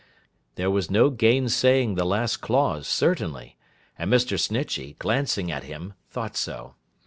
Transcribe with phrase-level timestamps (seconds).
[0.55, 3.55] There was no gainsaying the last clause, certainly;
[3.99, 4.39] and Mr.
[4.39, 6.73] Snitchey, glancing at him, thought so.